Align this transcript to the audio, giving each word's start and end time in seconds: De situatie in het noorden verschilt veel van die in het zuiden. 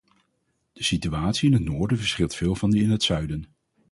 De 0.73 0.83
situatie 0.83 1.47
in 1.47 1.53
het 1.53 1.63
noorden 1.63 1.97
verschilt 1.97 2.35
veel 2.35 2.55
van 2.55 2.71
die 2.71 2.83
in 2.83 2.89
het 2.89 3.03
zuiden. 3.03 3.45